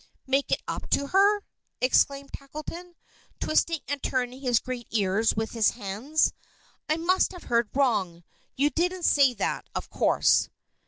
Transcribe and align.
"Make 0.25 0.51
it 0.51 0.63
up 0.67 0.89
to 0.89 1.09
her!" 1.09 1.43
exclaimed 1.79 2.33
Tackleton, 2.33 2.95
twisting 3.39 3.81
and 3.87 4.01
turning 4.01 4.41
his 4.41 4.57
great 4.59 4.87
ears 4.89 5.35
with 5.35 5.51
his 5.51 5.69
hands. 5.77 6.33
"I 6.89 6.97
must 6.97 7.31
have 7.33 7.43
heard 7.43 7.69
wrong. 7.75 8.23
You 8.55 8.71
didn't 8.71 9.03
say 9.05 9.35
that, 9.35 9.69
of 9.75 9.91
course." 9.91 10.49